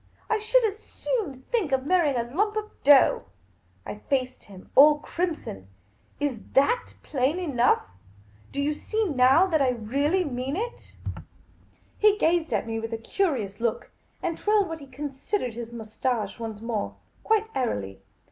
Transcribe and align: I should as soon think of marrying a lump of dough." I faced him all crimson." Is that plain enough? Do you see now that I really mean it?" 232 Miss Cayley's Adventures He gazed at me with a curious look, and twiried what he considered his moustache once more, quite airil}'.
I 0.31 0.39
should 0.39 0.63
as 0.65 0.79
soon 0.79 1.43
think 1.51 1.71
of 1.71 1.85
marrying 1.85 2.15
a 2.15 2.23
lump 2.23 2.55
of 2.57 2.71
dough." 2.83 3.25
I 3.85 3.99
faced 3.99 4.45
him 4.45 4.71
all 4.73 4.97
crimson." 4.97 5.67
Is 6.19 6.39
that 6.53 6.95
plain 7.03 7.37
enough? 7.37 7.83
Do 8.51 8.59
you 8.59 8.73
see 8.73 9.05
now 9.07 9.45
that 9.45 9.61
I 9.61 9.69
really 9.69 10.23
mean 10.23 10.55
it?" 10.55 10.95
232 12.01 12.01
Miss 12.01 12.01
Cayley's 12.01 12.11
Adventures 12.11 12.11
He 12.11 12.17
gazed 12.49 12.53
at 12.55 12.65
me 12.67 12.79
with 12.79 12.93
a 12.93 13.09
curious 13.11 13.59
look, 13.59 13.91
and 14.23 14.37
twiried 14.39 14.67
what 14.67 14.79
he 14.79 14.87
considered 14.87 15.53
his 15.53 15.71
moustache 15.71 16.39
once 16.39 16.61
more, 16.61 16.95
quite 17.23 17.53
airil}'. 17.53 17.99